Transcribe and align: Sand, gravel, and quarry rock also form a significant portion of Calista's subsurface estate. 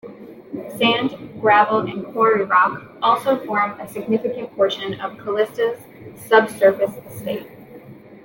Sand, 0.79 1.39
gravel, 1.39 1.81
and 1.81 2.03
quarry 2.07 2.43
rock 2.45 2.81
also 3.03 3.37
form 3.45 3.79
a 3.79 3.87
significant 3.87 4.51
portion 4.55 4.99
of 4.99 5.15
Calista's 5.19 5.77
subsurface 6.27 6.97
estate. 7.13 7.45